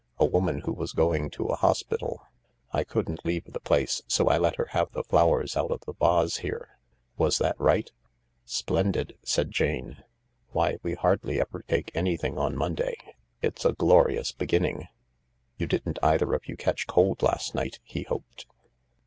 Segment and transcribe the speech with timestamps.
[0.17, 2.23] "A woman who was going to a hospital.
[2.71, 5.93] I couldn't leave the place, so I let her have the flowers out of the
[5.93, 6.79] vase here—
[7.19, 7.87] was that right?""
[8.45, 10.01] Splendid!" said Jane."
[10.53, 12.97] Why, we hardly ever take anything on Monday—
[13.43, 14.89] it's a glorious beginning I
[15.59, 18.47] ""You didn't either of you catch cold last night?" he hoped.